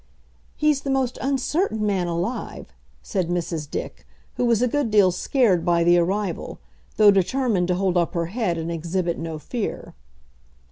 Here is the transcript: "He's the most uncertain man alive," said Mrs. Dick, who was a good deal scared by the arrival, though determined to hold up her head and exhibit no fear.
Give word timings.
"He's 0.57 0.81
the 0.81 0.89
most 0.89 1.19
uncertain 1.21 1.85
man 1.85 2.07
alive," 2.07 2.73
said 3.03 3.29
Mrs. 3.29 3.69
Dick, 3.69 4.07
who 4.33 4.45
was 4.45 4.63
a 4.63 4.67
good 4.67 4.89
deal 4.89 5.11
scared 5.11 5.63
by 5.63 5.83
the 5.83 5.99
arrival, 5.99 6.57
though 6.97 7.11
determined 7.11 7.67
to 7.67 7.75
hold 7.75 7.95
up 7.97 8.15
her 8.15 8.25
head 8.25 8.57
and 8.57 8.71
exhibit 8.71 9.19
no 9.19 9.37
fear. 9.37 9.93